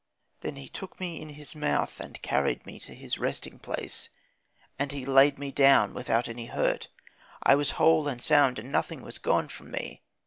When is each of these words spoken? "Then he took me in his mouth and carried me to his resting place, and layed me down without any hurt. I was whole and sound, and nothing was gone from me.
"Then 0.39 0.55
he 0.55 0.67
took 0.67 0.99
me 0.99 1.21
in 1.21 1.29
his 1.35 1.53
mouth 1.55 1.99
and 1.99 2.19
carried 2.23 2.65
me 2.65 2.79
to 2.79 2.95
his 2.95 3.19
resting 3.19 3.59
place, 3.59 4.09
and 4.79 4.91
layed 5.07 5.37
me 5.37 5.51
down 5.51 5.93
without 5.93 6.27
any 6.27 6.47
hurt. 6.47 6.87
I 7.43 7.53
was 7.53 7.73
whole 7.77 8.07
and 8.07 8.19
sound, 8.19 8.57
and 8.57 8.71
nothing 8.71 9.03
was 9.03 9.19
gone 9.19 9.47
from 9.47 9.69
me. 9.69 10.01